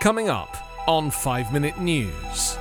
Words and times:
Coming 0.00 0.28
up 0.28 0.56
on 0.86 1.10
5 1.10 1.52
Minute 1.52 1.80
News. 1.80 2.56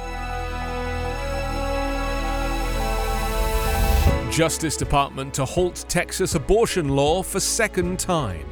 Justice 4.36 4.76
Department 4.76 5.36
to 5.36 5.46
halt 5.46 5.86
Texas 5.88 6.34
abortion 6.34 6.90
law 6.90 7.22
for 7.22 7.40
second 7.40 8.00
time. 8.00 8.44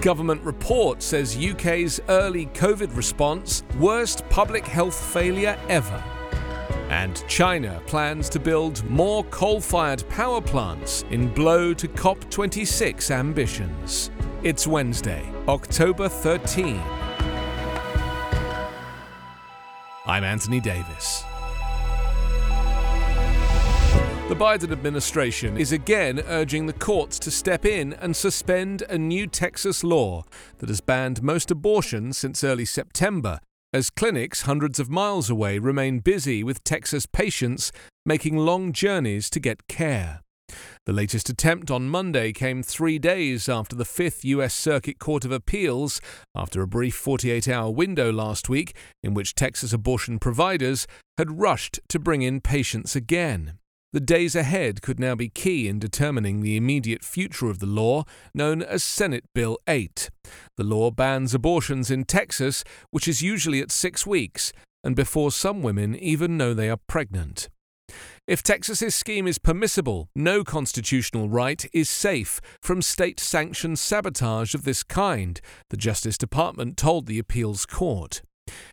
Government 0.00 0.40
report 0.44 1.02
says 1.02 1.36
UK's 1.36 2.00
early 2.08 2.46
COVID 2.46 2.96
response 2.96 3.64
worst 3.78 4.26
public 4.30 4.64
health 4.66 4.98
failure 5.12 5.58
ever. 5.68 6.02
And 6.88 7.22
China 7.28 7.82
plans 7.86 8.30
to 8.30 8.40
build 8.40 8.82
more 8.88 9.24
coal 9.24 9.60
fired 9.60 10.08
power 10.08 10.40
plants 10.40 11.04
in 11.10 11.28
blow 11.28 11.74
to 11.74 11.86
COP26 11.86 13.10
ambitions. 13.10 14.10
It's 14.42 14.66
Wednesday, 14.66 15.30
October 15.48 16.08
13. 16.08 16.99
I'm 20.10 20.24
Anthony 20.24 20.58
Davis. 20.58 21.22
The 24.28 24.34
Biden 24.34 24.72
administration 24.72 25.56
is 25.56 25.70
again 25.70 26.24
urging 26.26 26.66
the 26.66 26.72
courts 26.72 27.20
to 27.20 27.30
step 27.30 27.64
in 27.64 27.92
and 27.92 28.16
suspend 28.16 28.82
a 28.88 28.98
new 28.98 29.28
Texas 29.28 29.84
law 29.84 30.24
that 30.58 30.68
has 30.68 30.80
banned 30.80 31.22
most 31.22 31.52
abortions 31.52 32.18
since 32.18 32.42
early 32.42 32.64
September, 32.64 33.38
as 33.72 33.88
clinics 33.88 34.42
hundreds 34.42 34.80
of 34.80 34.90
miles 34.90 35.30
away 35.30 35.60
remain 35.60 36.00
busy 36.00 36.42
with 36.42 36.64
Texas 36.64 37.06
patients 37.06 37.70
making 38.04 38.36
long 38.36 38.72
journeys 38.72 39.30
to 39.30 39.38
get 39.38 39.68
care. 39.68 40.22
The 40.86 40.92
latest 40.92 41.28
attempt 41.28 41.70
on 41.70 41.88
Monday 41.88 42.32
came 42.32 42.62
three 42.62 42.98
days 42.98 43.48
after 43.48 43.76
the 43.76 43.84
Fifth 43.84 44.24
U.S. 44.24 44.54
Circuit 44.54 44.98
Court 44.98 45.24
of 45.24 45.32
Appeals, 45.32 46.00
after 46.34 46.62
a 46.62 46.66
brief 46.66 46.94
48 46.94 47.48
hour 47.48 47.70
window 47.70 48.12
last 48.12 48.48
week 48.48 48.74
in 49.02 49.14
which 49.14 49.34
Texas 49.34 49.72
abortion 49.72 50.18
providers 50.18 50.86
had 51.18 51.40
rushed 51.40 51.80
to 51.88 51.98
bring 51.98 52.22
in 52.22 52.40
patients 52.40 52.96
again. 52.96 53.58
The 53.92 54.00
days 54.00 54.36
ahead 54.36 54.82
could 54.82 55.00
now 55.00 55.16
be 55.16 55.28
key 55.28 55.66
in 55.66 55.80
determining 55.80 56.40
the 56.40 56.56
immediate 56.56 57.04
future 57.04 57.50
of 57.50 57.58
the 57.58 57.66
law, 57.66 58.04
known 58.32 58.62
as 58.62 58.84
Senate 58.84 59.24
Bill 59.34 59.58
8. 59.66 60.10
The 60.56 60.64
law 60.64 60.92
bans 60.92 61.34
abortions 61.34 61.90
in 61.90 62.04
Texas, 62.04 62.62
which 62.92 63.08
is 63.08 63.20
usually 63.20 63.60
at 63.60 63.72
six 63.72 64.06
weeks, 64.06 64.52
and 64.84 64.94
before 64.94 65.32
some 65.32 65.60
women 65.60 65.96
even 65.96 66.36
know 66.36 66.54
they 66.54 66.70
are 66.70 66.78
pregnant. 66.86 67.48
If 68.26 68.42
Texas's 68.42 68.94
scheme 68.94 69.26
is 69.26 69.38
permissible, 69.38 70.08
no 70.14 70.44
constitutional 70.44 71.28
right 71.28 71.64
is 71.72 71.88
safe 71.88 72.40
from 72.60 72.82
state 72.82 73.20
sanctioned 73.20 73.78
sabotage 73.78 74.54
of 74.54 74.64
this 74.64 74.82
kind, 74.82 75.40
the 75.70 75.76
Justice 75.76 76.18
Department 76.18 76.76
told 76.76 77.06
the 77.06 77.18
appeals 77.18 77.66
court. 77.66 78.22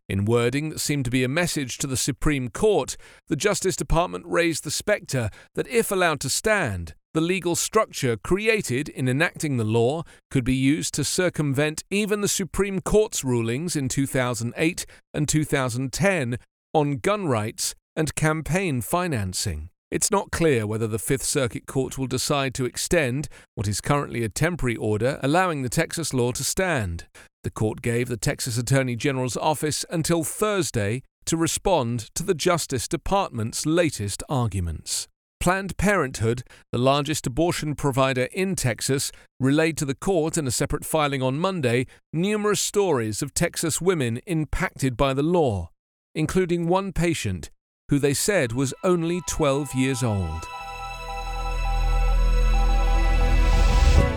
In 0.10 0.26
wording 0.26 0.70
that 0.70 0.80
seemed 0.80 1.06
to 1.06 1.12
be 1.12 1.24
a 1.24 1.30
message 1.30 1.78
to 1.78 1.88
the 1.88 1.98
Supreme 1.98 2.50
Court, 2.50 2.98
the 3.28 3.36
Justice 3.36 3.76
Department 3.76 4.26
raised 4.28 4.64
the 4.64 4.72
spectre 4.72 5.30
that 5.56 5.68
if 5.68 5.92
allowed 5.92 6.20
to 6.22 6.30
stand, 6.30 6.96
the 7.14 7.22
legal 7.22 7.56
structure 7.56 8.16
created 8.16 8.90
in 8.90 9.08
enacting 9.08 9.58
the 9.58 9.64
law 9.64 10.04
could 10.30 10.44
be 10.44 10.56
used 10.56 10.94
to 10.94 11.04
circumvent 11.04 11.84
even 11.90 12.22
the 12.22 12.28
Supreme 12.28 12.80
Court's 12.80 13.24
rulings 13.24 13.76
in 13.76 13.90
2008 13.90 14.86
and 15.14 15.28
2010 15.28 16.38
on 16.74 16.98
gun 16.98 17.28
rights 17.28 17.74
and 17.98 18.16
campaign 18.16 18.80
financing. 18.80 19.70
It's 19.90 20.12
not 20.12 20.32
clear 20.32 20.68
whether 20.68 20.88
the 20.88 21.00
Fifth 21.00 21.24
Circuit 21.24 21.66
Court 21.66 21.98
will 21.98 22.08
decide 22.08 22.54
to 22.56 22.66
extend 22.66 23.28
what 23.56 23.68
is 23.68 23.82
currently 23.82 24.24
a 24.24 24.30
temporary 24.30 24.76
order 24.76 25.20
allowing 25.24 25.62
the 25.62 25.70
Texas 25.70 26.14
law 26.14 26.32
to 26.34 26.44
stand. 26.44 27.08
The 27.44 27.50
court 27.50 27.82
gave 27.82 28.08
the 28.08 28.18
Texas 28.18 28.58
Attorney 28.58 28.96
General's 28.96 29.38
office 29.38 29.84
until 29.90 30.24
Thursday 30.24 31.02
to 31.26 31.38
respond 31.38 32.14
to 32.16 32.24
the 32.24 32.34
Justice 32.34 32.88
Department's 32.88 33.66
latest 33.66 34.24
arguments. 34.30 35.08
Planned 35.40 35.78
Parenthood, 35.78 36.44
the 36.72 36.78
largest 36.78 37.26
abortion 37.26 37.74
provider 37.76 38.28
in 38.34 38.56
Texas, 38.56 39.12
relayed 39.40 39.78
to 39.78 39.86
the 39.86 39.96
court 39.96 40.38
in 40.38 40.48
a 40.48 40.52
separate 40.52 40.84
filing 40.84 41.22
on 41.22 41.40
Monday 41.40 41.88
numerous 42.12 42.60
stories 42.60 43.22
of 43.22 43.34
Texas 43.34 43.80
women 43.80 44.18
impacted 44.28 44.98
by 44.98 45.14
the 45.14 45.24
law, 45.24 45.70
including 46.14 46.68
one 46.68 46.92
patient 46.92 47.50
who 47.90 48.00
they 48.00 48.14
said 48.14 48.52
was 48.52 48.74
only 48.84 49.22
12 49.28 49.74
years 49.74 50.04
old. 50.04 50.48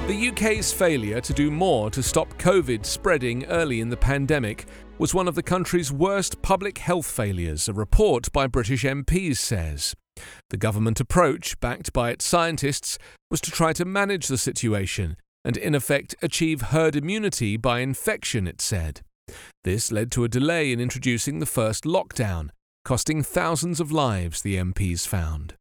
The 0.09 0.29
UK's 0.29 0.73
failure 0.73 1.21
to 1.21 1.33
do 1.33 1.53
more 1.53 1.89
to 1.91 2.03
stop 2.03 2.37
COVID 2.37 2.85
spreading 2.85 3.45
early 3.47 3.81
in 3.81 3.91
the 3.91 3.97
pandemic 3.97 4.67
was 4.99 5.15
one 5.15 5.29
of 5.29 5.37
the 5.37 5.43
country's 5.43 5.93
worst 5.93 6.43
public 6.43 6.79
health 6.79 7.07
failures, 7.07 7.69
a 7.69 7.73
report 7.73 8.33
by 8.33 8.49
British 8.49 8.83
MPs 8.83 9.37
says. 9.37 9.95
The 10.51 10.57
government 10.57 10.99
approach, 10.99 11.59
backed 11.61 11.93
by 11.93 12.11
its 12.11 12.25
scientists, 12.25 12.99
was 13.31 13.41
to 13.43 13.53
try 13.53 13.73
to 13.75 13.85
manage 13.85 14.27
the 14.27 14.37
situation 14.37 15.17
and, 15.45 15.57
in 15.57 15.77
effect, 15.77 16.17
achieve 16.21 16.61
herd 16.61 16.97
immunity 16.97 17.57
by 17.57 17.79
infection, 17.79 18.49
it 18.49 18.61
said. 18.61 19.03
This 19.63 19.93
led 19.93 20.11
to 20.11 20.25
a 20.25 20.29
delay 20.29 20.73
in 20.73 20.81
introducing 20.81 21.39
the 21.39 21.47
first 21.47 21.85
lockdown, 21.85 22.51
costing 22.85 23.23
thousands 23.23 23.81
of 23.81 23.93
lives, 23.93 24.43
the 24.43 24.57
MPs 24.57 25.07
found. 25.07 25.55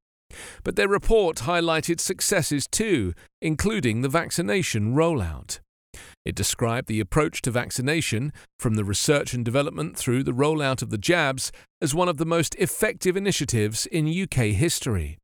But 0.63 0.75
their 0.75 0.87
report 0.87 1.37
highlighted 1.37 1.99
successes 1.99 2.67
too, 2.67 3.13
including 3.41 4.01
the 4.01 4.09
vaccination 4.09 4.93
rollout. 4.93 5.59
It 6.25 6.35
described 6.35 6.87
the 6.87 6.99
approach 6.99 7.41
to 7.41 7.51
vaccination, 7.51 8.31
from 8.59 8.75
the 8.75 8.83
research 8.83 9.33
and 9.33 9.43
development 9.43 9.97
through 9.97 10.23
the 10.23 10.33
rollout 10.33 10.81
of 10.81 10.89
the 10.89 10.97
jabs, 10.97 11.51
as 11.81 11.95
one 11.95 12.09
of 12.09 12.17
the 12.17 12.25
most 12.25 12.55
effective 12.55 13.17
initiatives 13.17 13.85
in 13.85 14.07
UK 14.07 14.53
history. 14.53 15.17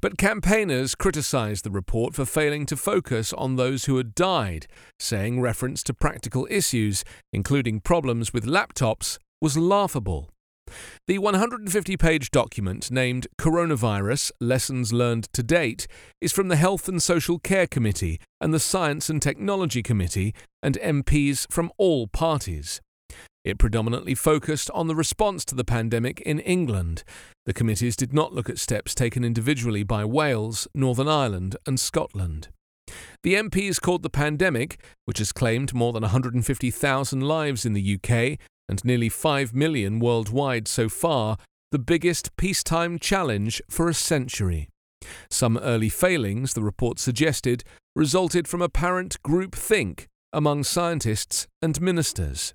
But 0.00 0.18
campaigners 0.18 0.94
criticised 0.94 1.64
the 1.64 1.70
report 1.70 2.14
for 2.14 2.24
failing 2.24 2.66
to 2.66 2.76
focus 2.76 3.32
on 3.32 3.56
those 3.56 3.84
who 3.84 3.96
had 3.96 4.14
died, 4.14 4.66
saying 4.98 5.40
reference 5.40 5.82
to 5.84 5.94
practical 5.94 6.46
issues, 6.50 7.04
including 7.32 7.80
problems 7.80 8.32
with 8.32 8.46
laptops, 8.46 9.18
was 9.40 9.58
laughable. 9.58 10.30
The 11.06 11.18
150 11.18 11.96
page 11.96 12.30
document 12.30 12.90
named 12.90 13.26
Coronavirus 13.38 14.32
Lessons 14.40 14.92
Learned 14.92 15.32
to 15.32 15.42
Date 15.42 15.86
is 16.20 16.32
from 16.32 16.48
the 16.48 16.56
Health 16.56 16.88
and 16.88 17.02
Social 17.02 17.38
Care 17.38 17.66
Committee 17.66 18.20
and 18.40 18.52
the 18.52 18.60
Science 18.60 19.08
and 19.08 19.20
Technology 19.20 19.82
Committee 19.82 20.34
and 20.62 20.78
MPs 20.78 21.50
from 21.50 21.70
all 21.78 22.06
parties. 22.06 22.80
It 23.44 23.58
predominantly 23.58 24.14
focused 24.14 24.70
on 24.72 24.88
the 24.88 24.94
response 24.94 25.44
to 25.46 25.54
the 25.54 25.64
pandemic 25.64 26.20
in 26.20 26.38
England. 26.40 27.04
The 27.46 27.54
committees 27.54 27.96
did 27.96 28.12
not 28.12 28.34
look 28.34 28.50
at 28.50 28.58
steps 28.58 28.94
taken 28.94 29.24
individually 29.24 29.82
by 29.82 30.04
Wales, 30.04 30.68
Northern 30.74 31.08
Ireland, 31.08 31.56
and 31.66 31.80
Scotland. 31.80 32.48
The 33.22 33.34
MPs 33.34 33.80
called 33.80 34.02
the 34.02 34.10
pandemic, 34.10 34.80
which 35.04 35.18
has 35.18 35.32
claimed 35.32 35.74
more 35.74 35.92
than 35.92 36.02
150,000 36.02 37.20
lives 37.20 37.64
in 37.64 37.72
the 37.72 37.98
UK 37.98 38.38
and 38.68 38.84
nearly 38.84 39.08
5 39.08 39.54
million 39.54 39.98
worldwide 39.98 40.68
so 40.68 40.88
far, 40.88 41.36
the 41.70 41.78
biggest 41.78 42.36
peacetime 42.36 42.98
challenge 42.98 43.60
for 43.68 43.88
a 43.88 43.94
century. 43.94 44.68
Some 45.30 45.58
early 45.58 45.88
failings, 45.88 46.54
the 46.54 46.62
report 46.62 46.98
suggested, 46.98 47.64
resulted 47.94 48.46
from 48.46 48.62
apparent 48.62 49.22
group 49.22 49.54
think 49.54 50.06
among 50.32 50.64
scientists 50.64 51.46
and 51.62 51.80
ministers. 51.80 52.52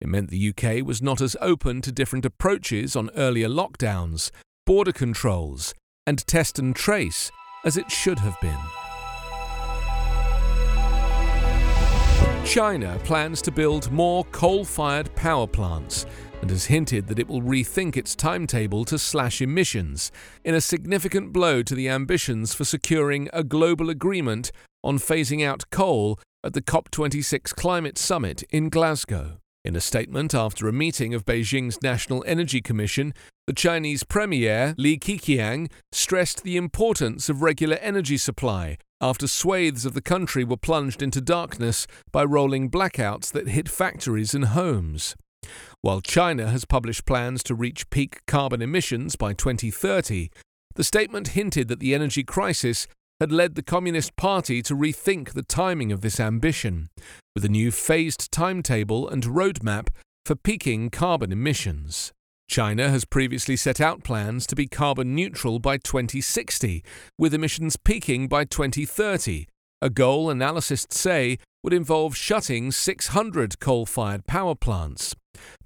It 0.00 0.08
meant 0.08 0.30
the 0.30 0.48
UK 0.50 0.86
was 0.86 1.02
not 1.02 1.20
as 1.20 1.36
open 1.40 1.82
to 1.82 1.92
different 1.92 2.24
approaches 2.24 2.94
on 2.94 3.10
earlier 3.16 3.48
lockdowns, 3.48 4.30
border 4.64 4.92
controls, 4.92 5.74
and 6.06 6.24
test 6.26 6.58
and 6.58 6.76
trace 6.76 7.30
as 7.64 7.76
it 7.76 7.90
should 7.90 8.20
have 8.20 8.40
been. 8.40 8.87
China 12.48 12.98
plans 13.04 13.42
to 13.42 13.50
build 13.50 13.92
more 13.92 14.24
coal 14.32 14.64
fired 14.64 15.14
power 15.14 15.46
plants 15.46 16.06
and 16.40 16.48
has 16.48 16.64
hinted 16.64 17.06
that 17.06 17.18
it 17.18 17.28
will 17.28 17.42
rethink 17.42 17.94
its 17.94 18.14
timetable 18.14 18.86
to 18.86 18.98
slash 18.98 19.42
emissions, 19.42 20.10
in 20.44 20.54
a 20.54 20.60
significant 20.60 21.30
blow 21.30 21.62
to 21.62 21.74
the 21.74 21.90
ambitions 21.90 22.54
for 22.54 22.64
securing 22.64 23.28
a 23.34 23.44
global 23.44 23.90
agreement 23.90 24.50
on 24.82 24.96
phasing 24.96 25.44
out 25.44 25.68
coal 25.70 26.18
at 26.42 26.54
the 26.54 26.62
COP26 26.62 27.54
climate 27.54 27.98
summit 27.98 28.42
in 28.48 28.70
Glasgow. 28.70 29.36
In 29.62 29.76
a 29.76 29.80
statement 29.80 30.34
after 30.34 30.68
a 30.68 30.72
meeting 30.72 31.12
of 31.12 31.26
Beijing's 31.26 31.82
National 31.82 32.24
Energy 32.26 32.62
Commission, 32.62 33.12
the 33.46 33.52
Chinese 33.52 34.04
Premier 34.04 34.74
Li 34.78 34.98
Keqiang 34.98 35.70
stressed 35.92 36.44
the 36.44 36.56
importance 36.56 37.28
of 37.28 37.42
regular 37.42 37.76
energy 37.82 38.16
supply 38.16 38.78
after 39.00 39.26
swathes 39.26 39.84
of 39.84 39.94
the 39.94 40.00
country 40.00 40.44
were 40.44 40.56
plunged 40.56 41.02
into 41.02 41.20
darkness 41.20 41.86
by 42.10 42.24
rolling 42.24 42.70
blackouts 42.70 43.30
that 43.32 43.48
hit 43.48 43.68
factories 43.68 44.34
and 44.34 44.46
homes. 44.46 45.14
While 45.82 46.00
China 46.00 46.48
has 46.48 46.64
published 46.64 47.06
plans 47.06 47.42
to 47.44 47.54
reach 47.54 47.90
peak 47.90 48.20
carbon 48.26 48.60
emissions 48.60 49.16
by 49.16 49.32
2030, 49.32 50.30
the 50.74 50.84
statement 50.84 51.28
hinted 51.28 51.68
that 51.68 51.80
the 51.80 51.94
energy 51.94 52.24
crisis 52.24 52.86
had 53.20 53.32
led 53.32 53.54
the 53.54 53.62
Communist 53.62 54.16
Party 54.16 54.62
to 54.62 54.74
rethink 54.74 55.32
the 55.32 55.42
timing 55.42 55.90
of 55.90 56.02
this 56.02 56.20
ambition, 56.20 56.88
with 57.34 57.44
a 57.44 57.48
new 57.48 57.70
phased 57.70 58.30
timetable 58.30 59.08
and 59.08 59.24
roadmap 59.24 59.88
for 60.24 60.36
peaking 60.36 60.90
carbon 60.90 61.32
emissions. 61.32 62.12
China 62.48 62.88
has 62.88 63.04
previously 63.04 63.56
set 63.56 63.78
out 63.78 64.02
plans 64.02 64.46
to 64.46 64.56
be 64.56 64.66
carbon 64.66 65.14
neutral 65.14 65.58
by 65.58 65.76
2060, 65.76 66.82
with 67.18 67.34
emissions 67.34 67.76
peaking 67.76 68.26
by 68.26 68.44
2030, 68.44 69.46
a 69.82 69.90
goal 69.90 70.30
analysts 70.30 70.96
say 70.96 71.38
would 71.62 71.74
involve 71.74 72.16
shutting 72.16 72.72
600 72.72 73.60
coal 73.60 73.84
fired 73.84 74.26
power 74.26 74.54
plants. 74.54 75.14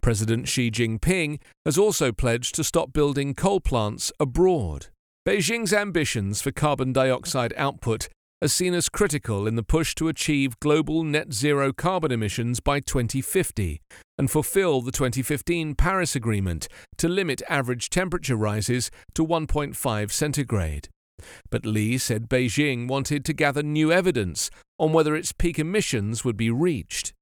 President 0.00 0.48
Xi 0.48 0.70
Jinping 0.70 1.40
has 1.64 1.78
also 1.78 2.10
pledged 2.10 2.56
to 2.56 2.64
stop 2.64 2.92
building 2.92 3.32
coal 3.32 3.60
plants 3.60 4.10
abroad. 4.18 4.88
Beijing's 5.26 5.72
ambitions 5.72 6.42
for 6.42 6.50
carbon 6.50 6.92
dioxide 6.92 7.54
output 7.56 8.08
are 8.42 8.48
seen 8.48 8.74
as 8.74 8.88
critical 8.88 9.46
in 9.46 9.54
the 9.54 9.62
push 9.62 9.94
to 9.94 10.08
achieve 10.08 10.58
global 10.58 11.04
net 11.04 11.32
zero 11.32 11.72
carbon 11.72 12.10
emissions 12.10 12.58
by 12.58 12.80
2050 12.80 13.80
and 14.18 14.30
fulfill 14.30 14.80
the 14.80 14.90
2015 14.90 15.76
Paris 15.76 16.16
Agreement 16.16 16.66
to 16.98 17.08
limit 17.08 17.40
average 17.48 17.88
temperature 17.88 18.34
rises 18.34 18.90
to 19.14 19.24
1.5 19.24 20.10
centigrade. 20.10 20.88
But 21.50 21.64
Li 21.64 21.96
said 21.98 22.28
Beijing 22.28 22.88
wanted 22.88 23.24
to 23.26 23.32
gather 23.32 23.62
new 23.62 23.92
evidence 23.92 24.50
on 24.76 24.92
whether 24.92 25.14
its 25.14 25.30
peak 25.30 25.60
emissions 25.60 26.24
would 26.24 26.36
be 26.36 26.50
reached. 26.50 27.12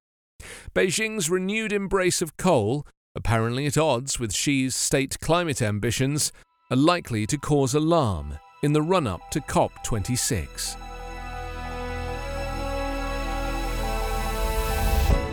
Beijing's 0.73 1.29
renewed 1.29 1.71
embrace 1.71 2.23
of 2.23 2.35
coal, 2.35 2.83
apparently 3.15 3.67
at 3.67 3.77
odds 3.77 4.19
with 4.19 4.33
Xi's 4.33 4.75
state 4.75 5.19
climate 5.19 5.61
ambitions, 5.61 6.31
are 6.71 6.77
likely 6.77 7.27
to 7.27 7.37
cause 7.37 7.75
alarm 7.75 8.39
in 8.63 8.73
the 8.73 8.81
run 8.81 9.05
up 9.05 9.29
to 9.29 9.39
COP26. 9.39 10.90